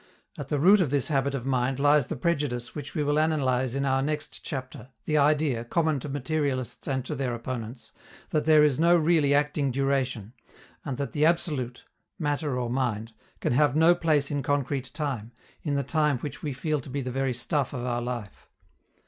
At 0.35 0.47
the 0.47 0.57
root 0.57 0.81
of 0.81 0.89
this 0.89 1.09
habit 1.09 1.35
of 1.35 1.45
mind 1.45 1.79
lies 1.79 2.07
the 2.07 2.15
prejudice 2.15 2.73
which 2.73 2.95
we 2.95 3.03
will 3.03 3.19
analyze 3.19 3.75
in 3.75 3.85
our 3.85 4.01
next 4.01 4.43
chapter, 4.43 4.87
the 5.05 5.19
idea, 5.19 5.63
common 5.63 5.99
to 5.99 6.09
materialists 6.09 6.87
and 6.87 7.05
to 7.05 7.13
their 7.13 7.35
opponents, 7.35 7.93
that 8.31 8.45
there 8.45 8.63
is 8.63 8.79
no 8.79 8.95
really 8.97 9.35
acting 9.35 9.69
duration, 9.69 10.33
and 10.83 10.97
that 10.97 11.11
the 11.11 11.23
absolute 11.27 11.83
matter 12.17 12.59
or 12.59 12.67
mind 12.71 13.11
can 13.41 13.53
have 13.53 13.75
no 13.75 13.93
place 13.93 14.31
in 14.31 14.41
concrete 14.41 14.91
time, 14.91 15.33
in 15.61 15.75
the 15.75 15.83
time 15.83 16.17
which 16.17 16.41
we 16.41 16.51
feel 16.51 16.79
to 16.81 16.89
be 16.89 17.01
the 17.01 17.11
very 17.11 17.35
stuff 17.35 17.71
of 17.71 17.85
our 17.85 18.01
life. 18.01 18.49